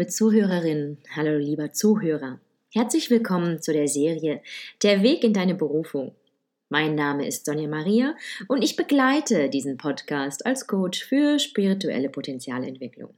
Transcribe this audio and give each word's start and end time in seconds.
liebe 0.00 0.10
Zuhörerinnen, 0.10 0.96
hallo 1.14 1.36
lieber 1.36 1.74
Zuhörer. 1.74 2.40
Herzlich 2.72 3.10
willkommen 3.10 3.60
zu 3.60 3.74
der 3.74 3.86
Serie 3.86 4.40
Der 4.82 5.02
Weg 5.02 5.22
in 5.24 5.34
deine 5.34 5.54
Berufung. 5.54 6.14
Mein 6.70 6.94
Name 6.94 7.26
ist 7.26 7.44
Sonja 7.44 7.68
Maria 7.68 8.14
und 8.48 8.64
ich 8.64 8.76
begleite 8.76 9.50
diesen 9.50 9.76
Podcast 9.76 10.46
als 10.46 10.66
Coach 10.66 11.04
für 11.04 11.38
spirituelle 11.38 12.08
Potenzialentwicklung. 12.08 13.12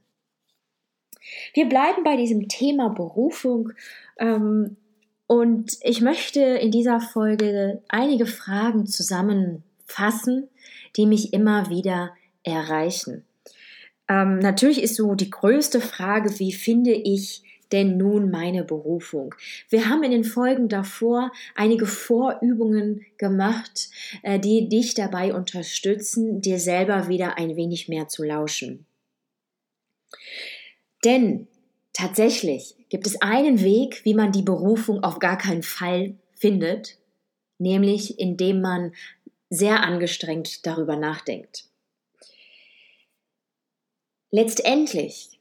Wir 1.53 1.69
bleiben 1.69 2.03
bei 2.03 2.17
diesem 2.17 2.49
Thema 2.49 2.89
Berufung 2.89 3.71
ähm, 4.19 4.75
und 5.25 5.77
ich 5.83 6.01
möchte 6.01 6.41
in 6.41 6.71
dieser 6.71 6.99
Folge 6.99 7.81
einige 7.87 8.25
Fragen 8.25 8.87
zusammenfassen, 8.87 10.49
die 10.97 11.05
mich 11.05 11.31
immer 11.31 11.69
wieder 11.69 12.13
erreichen. 12.43 13.23
Ähm, 14.13 14.39
natürlich 14.39 14.81
ist 14.83 14.95
so 14.95 15.15
die 15.15 15.29
größte 15.29 15.81
Frage, 15.81 16.37
wie 16.39 16.53
finde 16.53 16.91
ich 16.91 17.41
denn 17.71 17.97
nun 17.97 18.29
meine 18.29 18.63
Berufung? 18.63 19.33
Wir 19.69 19.89
haben 19.89 20.03
in 20.03 20.11
den 20.11 20.23
Folgen 20.23 20.69
davor 20.69 21.31
einige 21.55 21.87
Vorübungen 21.87 23.05
gemacht, 23.17 23.89
äh, 24.21 24.39
die 24.39 24.69
dich 24.69 24.93
dabei 24.93 25.33
unterstützen, 25.33 26.41
dir 26.41 26.59
selber 26.59 27.07
wieder 27.07 27.37
ein 27.39 27.55
wenig 27.55 27.89
mehr 27.89 28.07
zu 28.07 28.23
lauschen. 28.23 28.85
Denn 31.03 31.47
tatsächlich 31.91 32.75
gibt 32.89 33.07
es 33.07 33.19
einen 33.21 33.61
Weg, 33.61 34.05
wie 34.05 34.13
man 34.13 34.31
die 34.31 34.43
Berufung 34.43 35.03
auf 35.03 35.17
gar 35.17 35.39
keinen 35.39 35.63
Fall 35.63 36.15
findet, 36.35 36.97
nämlich 37.57 38.19
indem 38.19 38.61
man 38.61 38.93
sehr 39.49 39.83
angestrengt 39.83 40.67
darüber 40.67 40.97
nachdenkt. 40.97 41.72
Letztendlich, 44.35 45.39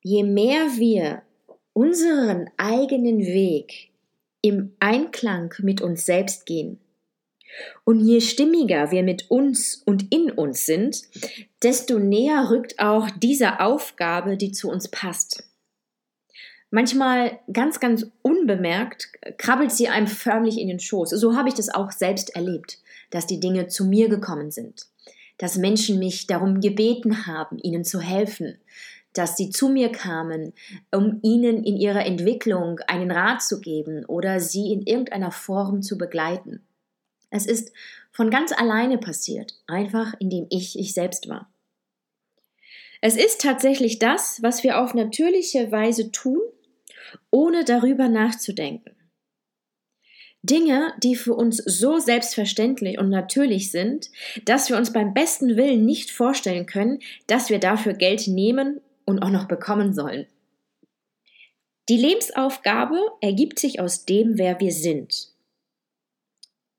je 0.00 0.22
mehr 0.22 0.78
wir 0.78 1.20
unseren 1.74 2.48
eigenen 2.56 3.18
Weg 3.18 3.90
im 4.40 4.74
Einklang 4.80 5.52
mit 5.58 5.82
uns 5.82 6.06
selbst 6.06 6.46
gehen 6.46 6.80
und 7.84 8.00
je 8.00 8.22
stimmiger 8.22 8.90
wir 8.90 9.02
mit 9.02 9.30
uns 9.30 9.82
und 9.84 10.10
in 10.10 10.30
uns 10.30 10.64
sind, 10.64 11.02
desto 11.62 11.98
näher 11.98 12.48
rückt 12.48 12.78
auch 12.78 13.10
diese 13.10 13.60
Aufgabe, 13.60 14.38
die 14.38 14.52
zu 14.52 14.70
uns 14.70 14.88
passt. 14.88 15.44
Manchmal 16.70 17.38
ganz, 17.52 17.80
ganz 17.80 18.06
unbemerkt 18.22 19.08
krabbelt 19.36 19.72
sie 19.72 19.88
einem 19.88 20.06
förmlich 20.06 20.58
in 20.58 20.68
den 20.68 20.80
Schoß. 20.80 21.10
So 21.10 21.36
habe 21.36 21.50
ich 21.50 21.54
das 21.54 21.68
auch 21.68 21.92
selbst 21.92 22.34
erlebt, 22.34 22.78
dass 23.10 23.26
die 23.26 23.40
Dinge 23.40 23.66
zu 23.66 23.84
mir 23.84 24.08
gekommen 24.08 24.50
sind 24.50 24.86
dass 25.42 25.56
Menschen 25.56 25.98
mich 25.98 26.28
darum 26.28 26.60
gebeten 26.60 27.26
haben, 27.26 27.58
ihnen 27.58 27.82
zu 27.82 28.00
helfen, 28.00 28.60
dass 29.12 29.36
sie 29.36 29.50
zu 29.50 29.70
mir 29.70 29.90
kamen, 29.90 30.52
um 30.92 31.18
ihnen 31.22 31.64
in 31.64 31.76
ihrer 31.76 32.06
Entwicklung 32.06 32.78
einen 32.86 33.10
Rat 33.10 33.42
zu 33.42 33.60
geben 33.60 34.04
oder 34.04 34.38
sie 34.38 34.72
in 34.72 34.82
irgendeiner 34.82 35.32
Form 35.32 35.82
zu 35.82 35.98
begleiten. 35.98 36.64
Es 37.28 37.44
ist 37.44 37.72
von 38.12 38.30
ganz 38.30 38.52
alleine 38.52 38.98
passiert, 38.98 39.54
einfach 39.66 40.14
indem 40.20 40.46
ich 40.48 40.78
ich 40.78 40.94
selbst 40.94 41.28
war. 41.28 41.52
Es 43.00 43.16
ist 43.16 43.40
tatsächlich 43.40 43.98
das, 43.98 44.44
was 44.44 44.62
wir 44.62 44.80
auf 44.80 44.94
natürliche 44.94 45.72
Weise 45.72 46.12
tun, 46.12 46.40
ohne 47.32 47.64
darüber 47.64 48.08
nachzudenken. 48.08 48.94
Dinge, 50.42 50.92
die 51.00 51.14
für 51.14 51.34
uns 51.34 51.58
so 51.58 51.98
selbstverständlich 51.98 52.98
und 52.98 53.08
natürlich 53.08 53.70
sind, 53.70 54.10
dass 54.44 54.68
wir 54.68 54.76
uns 54.76 54.92
beim 54.92 55.14
besten 55.14 55.56
Willen 55.56 55.84
nicht 55.86 56.10
vorstellen 56.10 56.66
können, 56.66 56.98
dass 57.28 57.48
wir 57.48 57.60
dafür 57.60 57.94
Geld 57.94 58.26
nehmen 58.26 58.80
und 59.04 59.20
auch 59.20 59.30
noch 59.30 59.46
bekommen 59.46 59.92
sollen. 59.92 60.26
Die 61.88 61.96
Lebensaufgabe 61.96 62.96
ergibt 63.20 63.60
sich 63.60 63.78
aus 63.80 64.04
dem, 64.04 64.36
wer 64.36 64.58
wir 64.58 64.72
sind. 64.72 65.28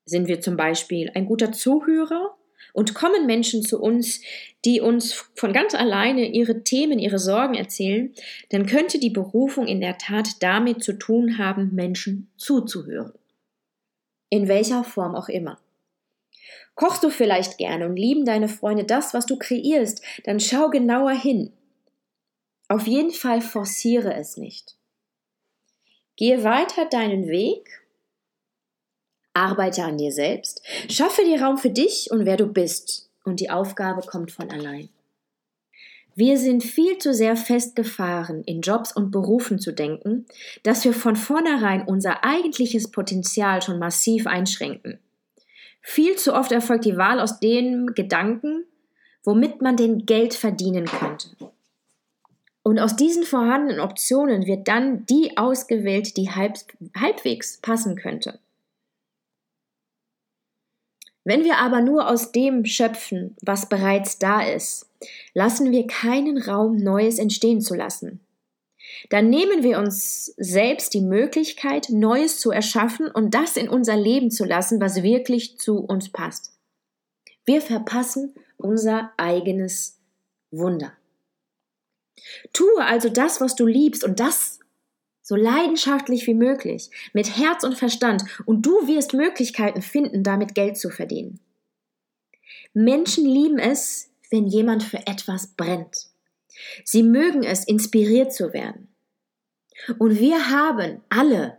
Sind 0.04 0.28
wir 0.28 0.42
zum 0.42 0.58
Beispiel 0.58 1.10
ein 1.14 1.24
guter 1.24 1.52
Zuhörer 1.52 2.36
und 2.74 2.94
kommen 2.94 3.24
Menschen 3.24 3.62
zu 3.62 3.80
uns, 3.80 4.20
die 4.66 4.82
uns 4.82 5.14
von 5.34 5.54
ganz 5.54 5.74
alleine 5.74 6.26
ihre 6.26 6.64
Themen, 6.64 6.98
ihre 6.98 7.18
Sorgen 7.18 7.54
erzählen, 7.54 8.12
dann 8.50 8.66
könnte 8.66 8.98
die 8.98 9.10
Berufung 9.10 9.66
in 9.66 9.80
der 9.80 9.96
Tat 9.96 10.42
damit 10.42 10.84
zu 10.84 10.94
tun 10.94 11.38
haben, 11.38 11.74
Menschen 11.74 12.30
zuzuhören 12.36 13.12
in 14.30 14.48
welcher 14.48 14.84
Form 14.84 15.14
auch 15.14 15.28
immer. 15.28 15.58
Kochst 16.74 17.04
du 17.04 17.10
vielleicht 17.10 17.58
gerne 17.58 17.86
und 17.86 17.96
lieben 17.96 18.24
deine 18.24 18.48
Freunde 18.48 18.84
das, 18.84 19.14
was 19.14 19.26
du 19.26 19.36
kreierst, 19.38 20.02
dann 20.24 20.40
schau 20.40 20.70
genauer 20.70 21.12
hin. 21.12 21.52
Auf 22.68 22.86
jeden 22.86 23.12
Fall 23.12 23.40
forciere 23.40 24.14
es 24.14 24.36
nicht. 24.36 24.76
Gehe 26.16 26.42
weiter 26.44 26.86
deinen 26.86 27.28
Weg, 27.28 27.82
arbeite 29.32 29.84
an 29.84 29.98
dir 29.98 30.12
selbst, 30.12 30.62
schaffe 30.88 31.24
dir 31.24 31.42
Raum 31.42 31.58
für 31.58 31.70
dich 31.70 32.10
und 32.10 32.24
wer 32.24 32.36
du 32.36 32.46
bist, 32.46 33.10
und 33.24 33.40
die 33.40 33.50
Aufgabe 33.50 34.02
kommt 34.06 34.30
von 34.32 34.50
allein. 34.50 34.88
Wir 36.16 36.38
sind 36.38 36.62
viel 36.62 36.98
zu 36.98 37.12
sehr 37.12 37.36
festgefahren, 37.36 38.44
in 38.44 38.60
Jobs 38.60 38.92
und 38.92 39.10
Berufen 39.10 39.58
zu 39.58 39.72
denken, 39.72 40.26
dass 40.62 40.84
wir 40.84 40.92
von 40.92 41.16
vornherein 41.16 41.82
unser 41.86 42.24
eigentliches 42.24 42.90
Potenzial 42.90 43.62
schon 43.62 43.80
massiv 43.80 44.26
einschränken. 44.26 45.00
Viel 45.82 46.16
zu 46.16 46.34
oft 46.34 46.52
erfolgt 46.52 46.84
die 46.84 46.96
Wahl 46.96 47.18
aus 47.18 47.40
dem 47.40 47.94
Gedanken, 47.94 48.64
womit 49.24 49.60
man 49.60 49.76
denn 49.76 50.06
Geld 50.06 50.34
verdienen 50.34 50.86
könnte. 50.86 51.28
Und 52.62 52.78
aus 52.78 52.96
diesen 52.96 53.24
vorhandenen 53.24 53.80
Optionen 53.80 54.46
wird 54.46 54.68
dann 54.68 55.04
die 55.06 55.36
ausgewählt, 55.36 56.16
die 56.16 56.30
halb, 56.30 56.54
halbwegs 56.96 57.58
passen 57.58 57.96
könnte. 57.96 58.38
Wenn 61.24 61.44
wir 61.44 61.58
aber 61.58 61.80
nur 61.80 62.08
aus 62.08 62.32
dem 62.32 62.64
schöpfen, 62.64 63.36
was 63.42 63.68
bereits 63.68 64.18
da 64.18 64.42
ist, 64.42 64.88
lassen 65.34 65.72
wir 65.72 65.86
keinen 65.86 66.38
Raum, 66.38 66.76
Neues 66.76 67.18
entstehen 67.18 67.60
zu 67.60 67.74
lassen. 67.74 68.20
Dann 69.10 69.30
nehmen 69.30 69.62
wir 69.62 69.78
uns 69.78 70.26
selbst 70.36 70.94
die 70.94 71.00
Möglichkeit, 71.00 71.88
Neues 71.90 72.38
zu 72.38 72.50
erschaffen 72.50 73.08
und 73.08 73.34
das 73.34 73.56
in 73.56 73.68
unser 73.68 73.96
Leben 73.96 74.30
zu 74.30 74.44
lassen, 74.44 74.80
was 74.80 75.02
wirklich 75.02 75.58
zu 75.58 75.78
uns 75.78 76.10
passt. 76.10 76.52
Wir 77.44 77.60
verpassen 77.60 78.34
unser 78.56 79.12
eigenes 79.16 79.98
Wunder. 80.50 80.92
Tue 82.52 82.84
also 82.84 83.08
das, 83.08 83.40
was 83.40 83.54
du 83.54 83.66
liebst 83.66 84.04
und 84.04 84.20
das 84.20 84.60
so 85.24 85.36
leidenschaftlich 85.36 86.26
wie 86.26 86.34
möglich, 86.34 86.90
mit 87.14 87.38
Herz 87.38 87.64
und 87.64 87.78
Verstand, 87.78 88.24
und 88.44 88.66
du 88.66 88.86
wirst 88.86 89.14
Möglichkeiten 89.14 89.80
finden, 89.80 90.22
damit 90.22 90.54
Geld 90.54 90.76
zu 90.76 90.90
verdienen. 90.90 91.40
Menschen 92.74 93.24
lieben 93.24 93.58
es, 93.58 94.10
wenn 94.30 94.46
jemand 94.46 94.82
für 94.82 95.06
etwas 95.06 95.48
brennt. 95.48 96.08
Sie 96.84 97.02
mögen 97.02 97.42
es, 97.42 97.64
inspiriert 97.64 98.32
zu 98.32 98.52
werden. 98.52 98.88
Und 99.98 100.18
wir 100.18 100.50
haben 100.50 101.02
alle, 101.08 101.58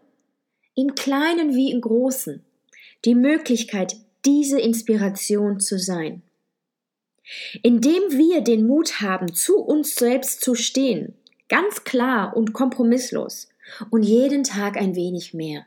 im 0.75 0.96
kleinen 0.96 1.56
wie 1.56 1.72
im 1.72 1.81
großen, 1.81 2.44
die 3.06 3.16
Möglichkeit, 3.16 3.96
diese 4.25 4.59
Inspiration 4.59 5.59
zu 5.59 5.78
sein. 5.78 6.22
Indem 7.64 8.04
wir 8.12 8.42
den 8.42 8.68
Mut 8.68 9.02
haben, 9.02 9.34
zu 9.34 9.58
uns 9.58 9.96
selbst 9.96 10.42
zu 10.42 10.56
stehen, 10.56 11.16
ganz 11.50 11.84
klar 11.84 12.36
und 12.36 12.54
kompromisslos, 12.54 13.50
und 13.90 14.04
jeden 14.04 14.44
Tag 14.44 14.78
ein 14.78 14.96
wenig 14.96 15.34
mehr. 15.34 15.66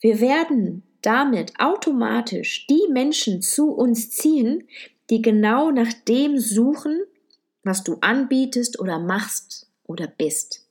Wir 0.00 0.20
werden 0.20 0.84
damit 1.06 1.52
automatisch 1.60 2.66
die 2.66 2.88
Menschen 2.90 3.40
zu 3.40 3.70
uns 3.70 4.10
ziehen, 4.10 4.66
die 5.08 5.22
genau 5.22 5.70
nach 5.70 5.92
dem 6.08 6.38
suchen, 6.38 7.04
was 7.62 7.84
du 7.84 7.98
anbietest 8.00 8.80
oder 8.80 8.98
machst 8.98 9.68
oder 9.84 10.08
bist. 10.08 10.66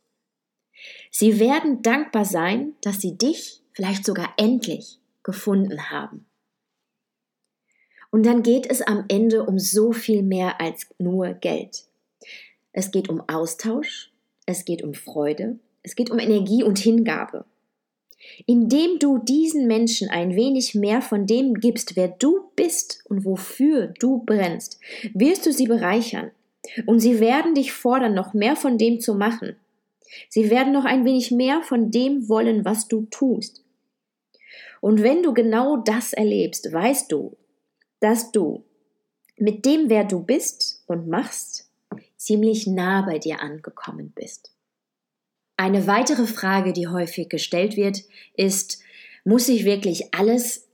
Sie 1.09 1.39
werden 1.39 1.81
dankbar 1.81 2.25
sein, 2.25 2.73
dass 2.81 2.99
sie 2.99 3.17
dich 3.17 3.61
vielleicht 3.71 4.05
sogar 4.05 4.33
endlich 4.35 4.99
gefunden 5.23 5.89
haben. 5.89 6.25
Und 8.11 8.25
dann 8.25 8.43
geht 8.43 8.69
es 8.69 8.81
am 8.81 9.05
Ende 9.07 9.45
um 9.45 9.57
so 9.57 9.93
viel 9.93 10.21
mehr 10.21 10.59
als 10.59 10.87
nur 10.97 11.33
Geld. 11.33 11.85
Es 12.73 12.91
geht 12.91 13.07
um 13.07 13.21
Austausch, 13.29 14.11
es 14.45 14.65
geht 14.65 14.83
um 14.83 14.93
Freude, 14.93 15.59
es 15.81 15.95
geht 15.95 16.09
um 16.11 16.19
Energie 16.19 16.63
und 16.63 16.77
Hingabe. 16.77 17.45
Indem 18.45 18.99
du 18.99 19.19
diesen 19.19 19.67
Menschen 19.67 20.09
ein 20.09 20.35
wenig 20.35 20.75
mehr 20.75 21.01
von 21.01 21.25
dem 21.25 21.55
gibst, 21.55 21.95
wer 21.95 22.07
du 22.07 22.49
bist 22.55 23.03
und 23.05 23.25
wofür 23.25 23.93
du 23.99 24.23
brennst, 24.25 24.79
wirst 25.13 25.45
du 25.45 25.53
sie 25.53 25.67
bereichern. 25.67 26.31
Und 26.85 26.99
sie 26.99 27.19
werden 27.19 27.53
dich 27.53 27.71
fordern, 27.71 28.13
noch 28.13 28.33
mehr 28.33 28.55
von 28.55 28.77
dem 28.77 28.99
zu 28.99 29.15
machen. 29.15 29.55
Sie 30.29 30.49
werden 30.49 30.73
noch 30.73 30.85
ein 30.85 31.05
wenig 31.05 31.31
mehr 31.31 31.61
von 31.61 31.91
dem 31.91 32.29
wollen, 32.29 32.65
was 32.65 32.87
du 32.87 33.05
tust. 33.11 33.63
Und 34.81 35.03
wenn 35.03 35.23
du 35.23 35.33
genau 35.33 35.77
das 35.77 36.13
erlebst, 36.13 36.71
weißt 36.71 37.11
du, 37.11 37.35
dass 37.99 38.31
du 38.31 38.63
mit 39.37 39.65
dem, 39.65 39.89
wer 39.89 40.03
du 40.03 40.23
bist 40.23 40.83
und 40.87 41.07
machst, 41.07 41.69
ziemlich 42.17 42.67
nah 42.67 43.01
bei 43.01 43.19
dir 43.19 43.41
angekommen 43.41 44.13
bist. 44.15 44.54
Eine 45.57 45.87
weitere 45.87 46.25
Frage, 46.25 46.73
die 46.73 46.87
häufig 46.87 47.29
gestellt 47.29 47.77
wird, 47.77 48.01
ist, 48.35 48.81
muss 49.23 49.47
ich 49.47 49.65
wirklich 49.65 50.13
alles 50.13 50.67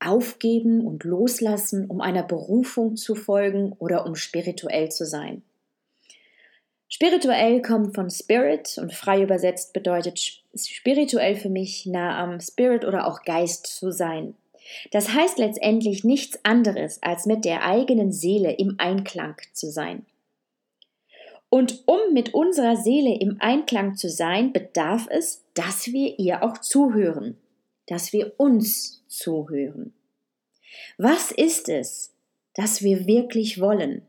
aufgeben 0.00 0.86
und 0.86 1.04
loslassen, 1.04 1.86
um 1.86 2.00
einer 2.00 2.22
Berufung 2.22 2.96
zu 2.96 3.14
folgen 3.14 3.72
oder 3.78 4.06
um 4.06 4.14
spirituell 4.14 4.90
zu 4.90 5.06
sein? 5.06 5.42
Spirituell 6.90 7.60
kommt 7.60 7.94
von 7.94 8.10
Spirit 8.10 8.78
und 8.78 8.94
frei 8.94 9.22
übersetzt 9.22 9.72
bedeutet 9.72 10.42
spirituell 10.54 11.36
für 11.36 11.50
mich 11.50 11.84
nah 11.84 12.22
am 12.22 12.40
Spirit 12.40 12.84
oder 12.84 13.06
auch 13.06 13.22
Geist 13.22 13.66
zu 13.66 13.92
sein. 13.92 14.34
Das 14.90 15.12
heißt 15.12 15.38
letztendlich 15.38 16.04
nichts 16.04 16.38
anderes, 16.44 17.02
als 17.02 17.26
mit 17.26 17.44
der 17.44 17.64
eigenen 17.64 18.12
Seele 18.12 18.52
im 18.52 18.76
Einklang 18.78 19.36
zu 19.52 19.70
sein. 19.70 20.06
Und 21.50 21.82
um 21.86 22.12
mit 22.12 22.34
unserer 22.34 22.76
Seele 22.76 23.18
im 23.18 23.40
Einklang 23.40 23.96
zu 23.96 24.10
sein, 24.10 24.52
bedarf 24.52 25.06
es, 25.10 25.44
dass 25.54 25.86
wir 25.86 26.18
ihr 26.18 26.42
auch 26.42 26.58
zuhören, 26.58 27.38
dass 27.86 28.12
wir 28.12 28.34
uns 28.38 29.02
zuhören. 29.08 29.94
Was 30.98 31.32
ist 31.32 31.68
es, 31.68 32.12
das 32.54 32.82
wir 32.82 33.06
wirklich 33.06 33.60
wollen? 33.60 34.02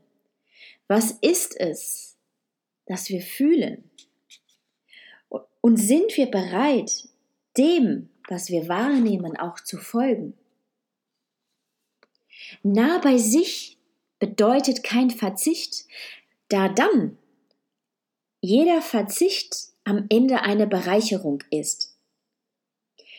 Was 0.86 1.12
ist 1.22 1.58
es, 1.58 2.16
das 2.86 3.08
wir 3.08 3.22
fühlen? 3.22 3.90
Und 5.62 5.76
sind 5.76 6.16
wir 6.16 6.26
bereit, 6.26 7.08
dem, 7.56 8.10
was 8.28 8.50
wir 8.50 8.68
wahrnehmen, 8.68 9.36
auch 9.36 9.60
zu 9.60 9.78
folgen? 9.78 10.34
Nah 12.62 12.98
bei 12.98 13.16
sich 13.16 13.78
bedeutet 14.18 14.82
kein 14.82 15.10
Verzicht, 15.10 15.86
da 16.48 16.68
dann 16.68 17.16
jeder 18.40 18.82
Verzicht 18.82 19.68
am 19.84 20.06
Ende 20.08 20.42
eine 20.42 20.66
Bereicherung 20.66 21.42
ist. 21.50 21.96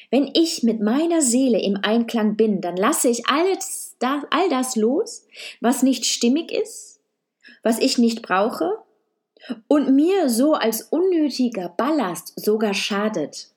Wenn 0.09 0.29
ich 0.33 0.63
mit 0.63 0.81
meiner 0.81 1.21
Seele 1.21 1.62
im 1.62 1.77
Einklang 1.81 2.35
bin, 2.35 2.59
dann 2.62 2.75
lasse 2.75 3.09
ich 3.09 3.27
alles, 3.27 3.95
all 4.01 4.50
das 4.50 4.75
los, 4.75 5.25
was 5.62 5.83
nicht 5.83 6.06
stimmig 6.06 6.51
ist, 6.51 7.00
was 7.63 7.79
ich 7.79 7.97
nicht 7.97 8.21
brauche 8.21 8.79
und 9.68 9.95
mir 9.95 10.29
so 10.29 10.53
als 10.53 10.81
unnötiger 10.81 11.69
Ballast 11.69 12.33
sogar 12.39 12.74
schadet. 12.74 13.51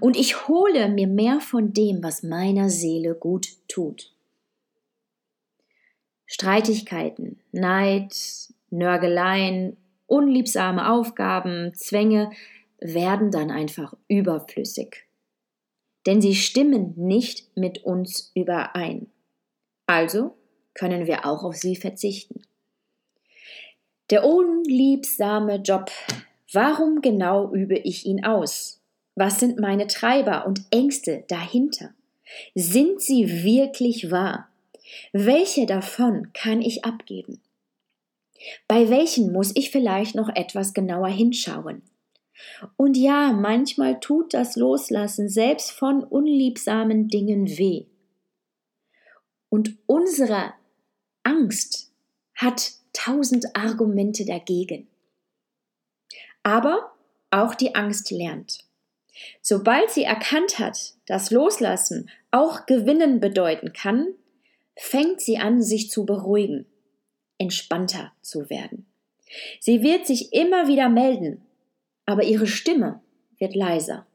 Und 0.00 0.16
ich 0.16 0.48
hole 0.48 0.88
mir 0.88 1.06
mehr 1.06 1.40
von 1.40 1.72
dem, 1.72 2.02
was 2.02 2.22
meiner 2.22 2.68
Seele 2.68 3.14
gut 3.14 3.48
tut. 3.68 4.12
Streitigkeiten, 6.26 7.40
Neid, 7.52 8.14
Nörgeleien, 8.70 9.78
unliebsame 10.08 10.90
Aufgaben, 10.90 11.72
Zwänge 11.74 12.32
werden 12.80 13.30
dann 13.30 13.50
einfach 13.50 13.94
überflüssig. 14.08 15.04
Denn 16.06 16.20
sie 16.20 16.34
stimmen 16.34 16.94
nicht 16.96 17.56
mit 17.56 17.84
uns 17.84 18.32
überein. 18.34 19.08
Also 19.86 20.36
können 20.74 21.06
wir 21.06 21.26
auch 21.26 21.44
auf 21.44 21.56
sie 21.56 21.76
verzichten. 21.76 22.42
Der 24.10 24.24
unliebsame 24.24 25.56
Job. 25.56 25.90
Warum 26.52 27.02
genau 27.02 27.52
übe 27.52 27.76
ich 27.76 28.06
ihn 28.06 28.24
aus? 28.24 28.80
Was 29.14 29.40
sind 29.40 29.58
meine 29.58 29.86
Treiber 29.86 30.46
und 30.46 30.62
Ängste 30.70 31.24
dahinter? 31.28 31.92
Sind 32.54 33.02
sie 33.02 33.42
wirklich 33.44 34.10
wahr? 34.10 34.48
Welche 35.12 35.66
davon 35.66 36.32
kann 36.32 36.62
ich 36.62 36.84
abgeben? 36.84 37.40
Bei 38.66 38.88
welchen 38.88 39.32
muss 39.32 39.54
ich 39.54 39.70
vielleicht 39.70 40.14
noch 40.14 40.28
etwas 40.34 40.74
genauer 40.74 41.08
hinschauen? 41.08 41.82
Und 42.76 42.96
ja, 42.96 43.32
manchmal 43.32 44.00
tut 44.00 44.32
das 44.32 44.56
Loslassen 44.56 45.28
selbst 45.28 45.72
von 45.72 46.04
unliebsamen 46.04 47.08
Dingen 47.08 47.46
weh. 47.58 47.86
Und 49.48 49.76
unsere 49.86 50.52
Angst 51.24 51.92
hat 52.34 52.72
tausend 52.92 53.56
Argumente 53.56 54.24
dagegen. 54.24 54.86
Aber 56.42 56.92
auch 57.30 57.54
die 57.54 57.74
Angst 57.74 58.10
lernt. 58.10 58.64
Sobald 59.42 59.90
sie 59.90 60.04
erkannt 60.04 60.60
hat, 60.60 60.94
dass 61.06 61.32
Loslassen 61.32 62.08
auch 62.30 62.66
Gewinnen 62.66 63.18
bedeuten 63.18 63.72
kann, 63.72 64.06
fängt 64.76 65.20
sie 65.20 65.38
an, 65.38 65.60
sich 65.60 65.90
zu 65.90 66.06
beruhigen 66.06 66.66
entspannter 67.38 68.12
zu 68.20 68.50
werden. 68.50 68.86
Sie 69.60 69.82
wird 69.82 70.06
sich 70.06 70.32
immer 70.32 70.68
wieder 70.68 70.88
melden, 70.88 71.42
aber 72.06 72.24
ihre 72.24 72.46
Stimme 72.46 73.00
wird 73.38 73.54
leiser. 73.54 74.06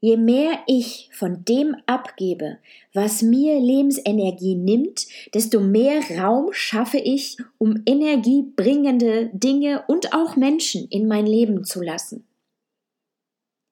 Je 0.00 0.18
mehr 0.18 0.58
ich 0.66 1.08
von 1.14 1.46
dem 1.46 1.76
abgebe, 1.86 2.58
was 2.92 3.22
mir 3.22 3.58
Lebensenergie 3.58 4.54
nimmt, 4.54 5.06
desto 5.32 5.60
mehr 5.60 6.02
Raum 6.18 6.52
schaffe 6.52 6.98
ich, 6.98 7.38
um 7.56 7.82
energiebringende 7.86 9.30
Dinge 9.32 9.82
und 9.88 10.12
auch 10.12 10.36
Menschen 10.36 10.86
in 10.88 11.08
mein 11.08 11.24
Leben 11.24 11.64
zu 11.64 11.80
lassen. 11.80 12.26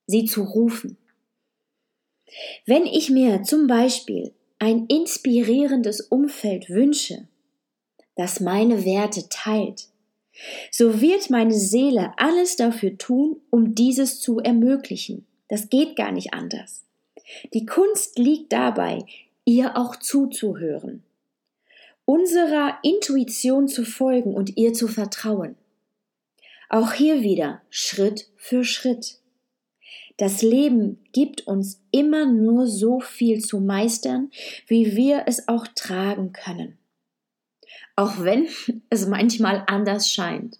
Sie 0.06 0.24
zu 0.24 0.44
rufen. 0.44 0.96
Wenn 2.64 2.86
ich 2.86 3.10
mir 3.10 3.42
zum 3.42 3.66
Beispiel 3.66 4.32
ein 4.58 4.86
inspirierendes 4.86 6.00
Umfeld 6.00 6.70
wünsche, 6.70 7.28
das 8.16 8.40
meine 8.40 8.84
Werte 8.84 9.28
teilt, 9.28 9.88
so 10.70 11.00
wird 11.00 11.30
meine 11.30 11.54
Seele 11.54 12.12
alles 12.16 12.56
dafür 12.56 12.96
tun, 12.98 13.40
um 13.50 13.74
dieses 13.74 14.20
zu 14.20 14.38
ermöglichen. 14.38 15.26
Das 15.48 15.68
geht 15.68 15.96
gar 15.96 16.12
nicht 16.12 16.32
anders. 16.32 16.84
Die 17.52 17.66
Kunst 17.66 18.18
liegt 18.18 18.52
dabei, 18.52 19.04
ihr 19.44 19.76
auch 19.76 19.96
zuzuhören, 19.96 21.02
unserer 22.04 22.78
Intuition 22.82 23.68
zu 23.68 23.84
folgen 23.84 24.34
und 24.34 24.56
ihr 24.56 24.72
zu 24.72 24.88
vertrauen. 24.88 25.56
Auch 26.68 26.92
hier 26.92 27.22
wieder 27.22 27.60
Schritt 27.68 28.28
für 28.36 28.64
Schritt. 28.64 29.18
Das 30.16 30.42
Leben 30.42 31.04
gibt 31.12 31.46
uns 31.46 31.80
immer 31.90 32.26
nur 32.26 32.66
so 32.66 33.00
viel 33.00 33.42
zu 33.44 33.60
meistern, 33.60 34.30
wie 34.66 34.96
wir 34.96 35.24
es 35.26 35.48
auch 35.48 35.66
tragen 35.74 36.32
können 36.32 36.78
auch 37.96 38.20
wenn 38.20 38.48
es 38.90 39.06
manchmal 39.06 39.64
anders 39.66 40.10
scheint. 40.10 40.58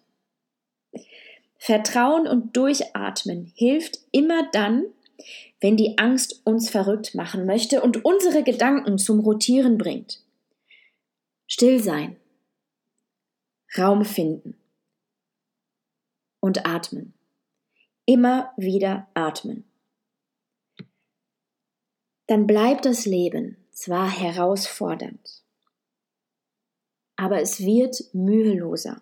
Vertrauen 1.59 2.27
und 2.27 2.57
Durchatmen 2.57 3.53
hilft 3.55 4.01
immer 4.11 4.51
dann, 4.51 4.85
wenn 5.61 5.77
die 5.77 5.97
Angst 5.99 6.41
uns 6.45 6.69
verrückt 6.69 7.15
machen 7.15 7.47
möchte 7.47 7.83
und 7.83 8.05
unsere 8.05 8.43
Gedanken 8.43 8.99
zum 8.99 9.21
Rotieren 9.21 9.79
bringt. 9.79 10.21
Still 11.47 11.81
sein, 11.81 12.17
Raum 13.79 14.05
finden 14.05 14.57
und 16.41 16.67
atmen. 16.67 17.15
Immer 18.05 18.53
wieder 18.57 19.07
atmen. 19.15 19.65
Dann 22.27 22.47
bleibt 22.47 22.85
das 22.85 23.07
Leben 23.07 23.57
zwar 23.71 24.11
herausfordernd, 24.11 25.42
aber 27.23 27.41
es 27.41 27.61
wird 27.61 28.13
müheloser, 28.13 29.01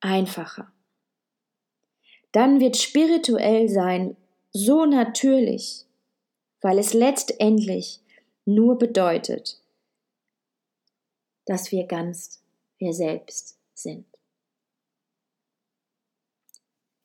einfacher. 0.00 0.70
Dann 2.32 2.60
wird 2.60 2.76
spirituell 2.76 3.70
sein 3.70 4.14
so 4.52 4.84
natürlich, 4.84 5.86
weil 6.60 6.78
es 6.78 6.92
letztendlich 6.92 8.02
nur 8.44 8.76
bedeutet, 8.76 9.58
dass 11.46 11.72
wir 11.72 11.86
ganz 11.86 12.44
wir 12.76 12.92
selbst 12.92 13.58
sind. 13.72 14.04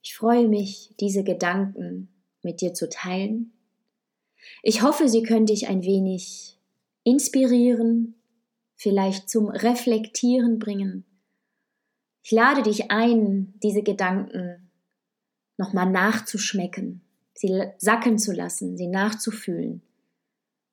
Ich 0.03 0.17
freue 0.17 0.49
mich, 0.49 0.93
diese 0.99 1.23
Gedanken 1.23 2.09
mit 2.41 2.59
dir 2.59 2.73
zu 2.73 2.89
teilen. 2.89 3.53
Ich 4.63 4.81
hoffe, 4.81 5.07
sie 5.07 5.23
können 5.23 5.45
dich 5.45 5.69
ein 5.69 5.83
wenig 5.83 6.57
inspirieren, 7.05 8.20
vielleicht 8.81 9.29
zum 9.29 9.47
Reflektieren 9.49 10.57
bringen. 10.57 11.05
Ich 12.23 12.31
lade 12.31 12.63
dich 12.63 12.89
ein, 12.89 13.53
diese 13.61 13.83
Gedanken 13.83 14.71
nochmal 15.57 15.91
nachzuschmecken, 15.91 17.01
sie 17.35 17.63
sacken 17.77 18.17
zu 18.17 18.33
lassen, 18.33 18.77
sie 18.77 18.87
nachzufühlen, 18.87 19.83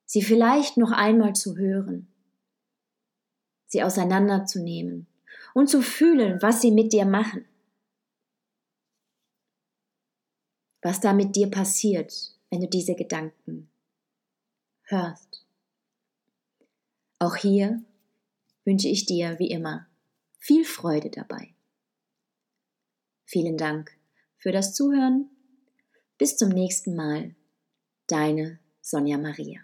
sie 0.05 0.23
vielleicht 0.23 0.77
noch 0.77 0.91
einmal 0.91 1.33
zu 1.33 1.55
hören, 1.55 2.07
sie 3.67 3.83
auseinanderzunehmen 3.83 5.05
und 5.53 5.69
zu 5.69 5.83
fühlen, 5.83 6.41
was 6.41 6.61
sie 6.61 6.71
mit 6.71 6.93
dir 6.93 7.05
machen, 7.05 7.45
was 10.81 10.99
da 10.99 11.13
mit 11.13 11.35
dir 11.35 11.51
passiert, 11.51 12.35
wenn 12.49 12.61
du 12.61 12.67
diese 12.67 12.95
Gedanken 12.95 13.69
hörst. 14.87 15.45
Auch 17.19 17.35
hier 17.35 17.83
wünsche 18.65 18.87
ich 18.87 19.05
dir 19.05 19.37
wie 19.39 19.49
immer 19.49 19.87
viel 20.39 20.65
Freude 20.65 21.09
dabei. 21.09 21.53
Vielen 23.25 23.57
Dank 23.57 23.91
für 24.37 24.51
das 24.51 24.73
Zuhören. 24.73 25.29
Bis 26.17 26.37
zum 26.37 26.49
nächsten 26.49 26.95
Mal. 26.95 27.35
Deine 28.07 28.59
Sonja 28.81 29.17
Maria. 29.17 29.61